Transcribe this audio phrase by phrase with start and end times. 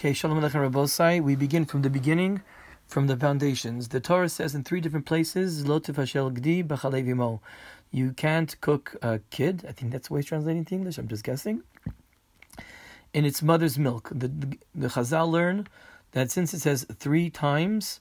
[0.00, 1.22] Okay, Shalom Aleichem Rabbosai.
[1.22, 2.40] We begin from the beginning,
[2.86, 3.88] from the foundations.
[3.88, 7.40] The Torah says in three different places, Lo tefashel gdi b'chalev
[7.90, 9.62] You can't cook a kid.
[9.68, 10.96] I think that's the way it's translated to English.
[10.96, 11.64] I'm just guessing.
[13.12, 14.08] In its mother's milk.
[14.10, 15.66] The, the, the Chazal learn
[16.12, 18.00] that since it says three times,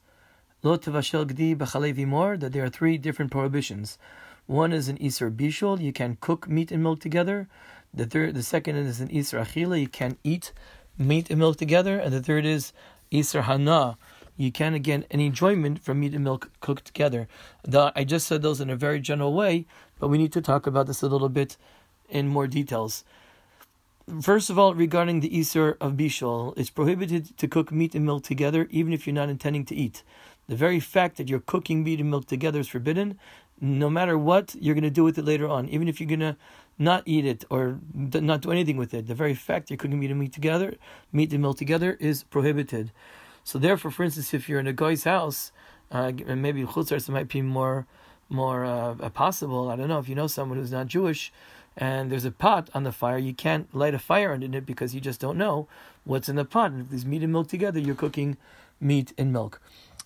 [0.63, 3.97] Lo tefashel gdi b'chalev that there are three different prohibitions.
[4.45, 7.49] One is an Isser Bishul, you can cook meat and milk together.
[7.93, 10.53] The third, the second is an Isser Achila, you can eat
[10.99, 12.73] meat and milk together, and the third is
[13.11, 13.97] Isser Hana.
[14.37, 17.27] You can get any enjoyment from meat and milk cooked together.
[17.63, 19.65] The, I just said those in a very general way,
[19.99, 21.57] but we need to talk about this a little bit
[22.09, 23.03] in more details.
[24.21, 28.23] First of all, regarding the Isser of Bishol, it's prohibited to cook meat and milk
[28.23, 30.03] together, even if you're not intending to eat.
[30.47, 33.19] The very fact that you're cooking meat and milk together is forbidden.
[33.61, 35.67] No matter what, you're going to do with it later on.
[35.69, 36.37] Even if you're going to
[36.79, 39.07] not eat it or not do anything with it.
[39.07, 40.75] The very fact you're cooking meat and meat together,
[41.11, 42.91] meat and milk together, is prohibited.
[43.43, 45.51] So therefore, for instance, if you're in a guy's house,
[45.91, 47.85] uh, and maybe chutzars might be more
[48.31, 49.69] more uh, possible.
[49.69, 51.33] I don't know if you know someone who's not Jewish,
[51.75, 53.17] and there's a pot on the fire.
[53.17, 55.67] You can't light a fire under it because you just don't know
[56.03, 56.71] what's in the pot.
[56.71, 58.37] And if there's meat and milk together, you're cooking
[58.79, 59.59] meat and milk.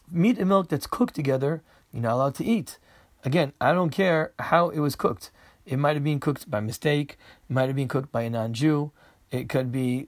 [0.09, 2.77] Meat and milk that's cooked together, you're not allowed to eat.
[3.25, 5.31] Again, I don't care how it was cooked.
[5.65, 7.17] It might have been cooked by mistake.
[7.49, 8.91] It might have been cooked by a non-Jew.
[9.31, 10.07] It could be,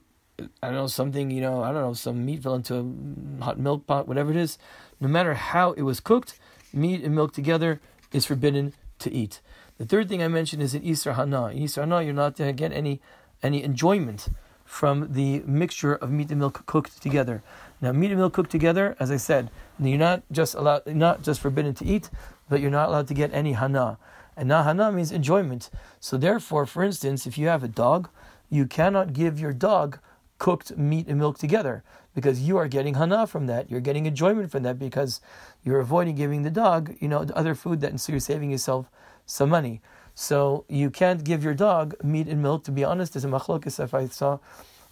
[0.62, 3.58] I don't know, something, you know, I don't know, some meat fell into a hot
[3.58, 4.58] milk pot, whatever it is.
[5.00, 6.38] No matter how it was cooked,
[6.72, 7.80] meat and milk together
[8.12, 9.40] is forbidden to eat.
[9.78, 11.46] The third thing I mentioned is in Isra Hana.
[11.48, 13.00] In Isra Hana, you're not to get any
[13.42, 14.28] any enjoyment
[14.64, 17.42] from the mixture of meat and milk cooked together.
[17.80, 21.40] Now, meat and milk cooked together, as I said, you're not just allowed, not just
[21.40, 22.10] forbidden to eat,
[22.48, 23.98] but you're not allowed to get any hana.
[24.36, 25.70] And nahana means enjoyment.
[26.00, 28.08] So therefore, for instance, if you have a dog,
[28.50, 29.98] you cannot give your dog
[30.38, 31.82] cooked meat and milk together
[32.14, 33.70] because you are getting hana from that.
[33.70, 35.20] You're getting enjoyment from that because
[35.64, 38.50] you're avoiding giving the dog, you know, the other food that, and so you're saving
[38.50, 38.90] yourself
[39.24, 39.80] some money.
[40.14, 42.64] So you can't give your dog meat and milk.
[42.64, 44.38] To be honest, there's a machlokes if I saw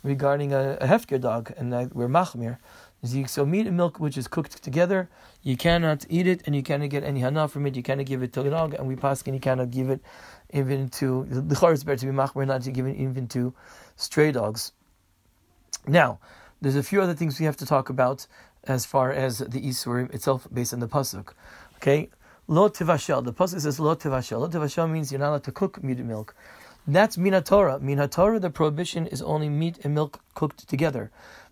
[0.04, 2.59] regarding a, a hefker dog, and we're machmir.
[3.26, 5.10] So meat and milk, which is cooked together,
[5.42, 7.75] you cannot eat it, and you cannot get any hana from it.
[7.75, 10.00] You cannot give it to a dog, and we pass and you cannot give it
[10.53, 13.53] even to the chor is better to be machmer, not to give it even to
[13.97, 14.72] stray dogs.
[15.87, 16.20] Now,
[16.60, 18.26] there's a few other things we have to talk about
[18.64, 21.34] as far as the isurim itself, based on the pasuk.
[21.76, 22.09] Okay,
[22.47, 23.25] lo tivashel.
[23.25, 24.41] The pasuk says lo tivashel.
[24.41, 26.34] Lo tivashel means you're not allowed to cook meat and milk.
[26.86, 27.80] That's minatora.
[27.80, 31.10] Minatora, the prohibition is only meat and milk cooked together.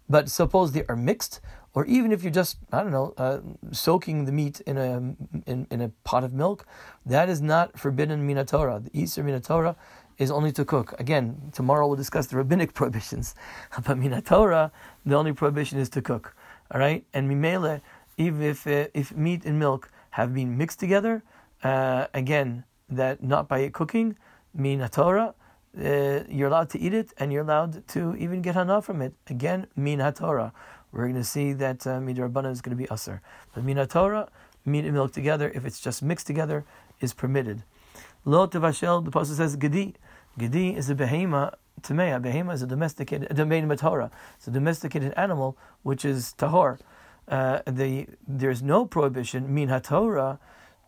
[0.09, 1.41] But suppose they are mixed,
[1.73, 3.39] or even if you're just I don't know uh,
[3.71, 4.97] soaking the meat in a
[5.47, 6.67] in, in, a pot of milk,
[7.07, 8.85] that is not forbidden minatora.
[8.85, 9.77] The Easter minatora
[10.19, 10.95] is only to cook.
[11.01, 13.35] Again, tomorrow we'll discuss the rabbinic prohibitions,
[13.87, 14.71] but minatora
[15.07, 16.37] the only prohibition is to cook.
[16.71, 17.81] All right, and mimele
[18.19, 21.23] even if uh, if meat and milk have been mixed together,
[21.63, 24.17] uh, again that not by cooking
[24.57, 25.35] minatora
[25.79, 29.15] uh, you're allowed to eat it and you're allowed to even get hana from it.
[29.29, 30.53] Again, min haTorah.
[30.93, 33.21] We're going to see that uh, midrabana is going to be usr.
[33.55, 34.29] But min haTorah,
[34.67, 36.65] meat and milk together, if it's just mixed together,
[37.01, 37.63] is permitted.
[38.25, 39.95] Lo tevashel, the pasuk says gedi.
[40.39, 41.55] Gedi is a behema.
[41.81, 44.11] Tamea, behema is a domesticated, a domain Torah.
[44.37, 46.79] It's a domesticated animal which is tahor.
[47.27, 50.39] Uh, the, there's no prohibition, min haTorah,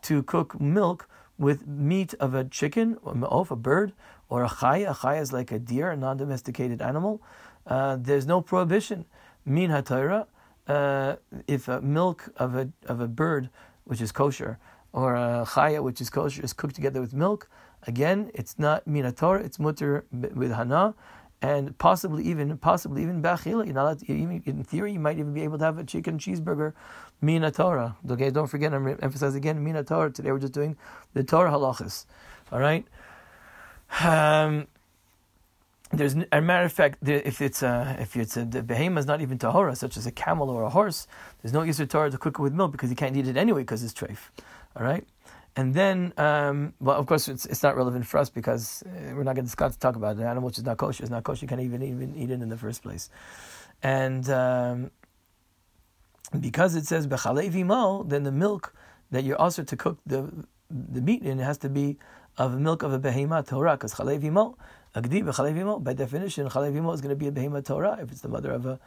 [0.02, 1.08] to cook milk
[1.38, 3.92] with meat of a chicken, or of a bird,
[4.28, 4.90] or a chaya.
[4.90, 7.22] A chaya is like a deer, a non-domesticated animal.
[7.66, 9.04] Uh, there's no prohibition.
[9.44, 10.26] Min hatayra,
[10.66, 13.50] uh, if milk of a of a bird
[13.84, 14.58] which is kosher
[14.92, 17.48] or a chaya which is kosher is cooked together with milk,
[17.86, 20.94] again it's not min it's mutter with hana,
[21.44, 23.66] and possibly even possibly even bachila.
[23.66, 24.16] You're
[24.46, 26.72] in theory you might even be able to have a chicken cheeseburger
[27.20, 27.96] mina Torah.
[28.10, 28.72] Okay, don't forget.
[28.72, 30.10] I'm emphasizing again mina Torah.
[30.10, 30.74] Today we're just doing
[31.12, 32.06] the Torah halachas.
[32.50, 32.86] All right.
[34.00, 34.68] Um,
[35.92, 39.20] there's a matter of fact, if it's a, if it's a the behemoth is not
[39.20, 41.06] even tahora, such as a camel or a horse,
[41.42, 43.60] there's no Yisr Torah to cook it with milk because you can't eat it anyway
[43.60, 44.30] because it's treif.
[44.76, 45.06] All right,
[45.56, 49.22] and then um, well, of course, it's, it's not relevant for us because uh, we're
[49.22, 50.20] not going to talk about it.
[50.20, 51.02] An animal which is not kosher.
[51.02, 51.44] It's not kosher.
[51.44, 53.08] You can't even even eat it in the first place,
[53.82, 54.90] and um,
[56.40, 58.74] because it says bechalevi mo, then the milk
[59.10, 60.28] that you're also to cook the
[60.70, 61.98] the meat in it has to be
[62.36, 64.56] of milk of a behema Torah, because chalev imo,
[64.94, 67.98] a gdi b'chalev imo, by definition, chalev imo is going to be a behema Torah
[68.02, 68.80] if it's the mother of a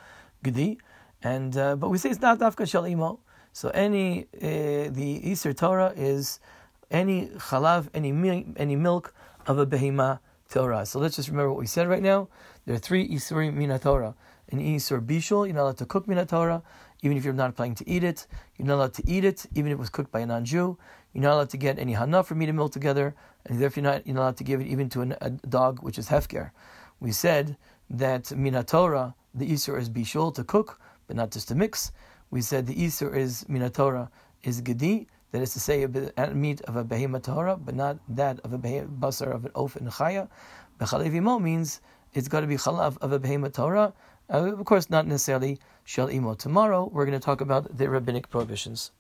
[0.44, 0.78] gdi,
[1.24, 3.20] and uh, but we say it's not dafka shel.
[3.54, 6.40] So any uh, the Easter Torah is
[6.90, 8.12] any chalav, any
[8.58, 9.14] any milk
[9.46, 10.20] of a behema
[10.50, 10.86] Torah.
[10.86, 12.30] So let's just remember what we said right now.
[12.66, 14.16] There are three Isurim Mina Torah.
[14.50, 15.46] an isur bishul.
[15.46, 16.64] You're not allowed to cook minat Torah,
[17.02, 18.28] even if you're not planning to eat it.
[18.58, 20.78] You're not allowed to eat it, even if it was cooked by a non-Jew.
[21.14, 23.92] You're not allowed to get any hana from meat and milk together, and therefore you're
[23.92, 26.52] not, you're not allowed to give it even to an, a dog, which is hefker.
[27.00, 27.58] We said
[27.90, 31.92] that minat Torah, the isur is bishul to cook, but not just to mix.
[32.32, 34.10] We said the isur is minat Torah
[34.44, 38.40] is gedi, that is to say, a meat of a behemah Torah, but not that
[38.42, 40.30] of a basar of an oaf and chaya.
[40.80, 41.82] Bechalev means
[42.14, 43.94] it's got to be chalav of a behemah Torah.
[44.30, 46.34] Uh, of course, not necessarily shel imo.
[46.34, 48.92] Tomorrow, we're going to talk about the rabbinic prohibitions.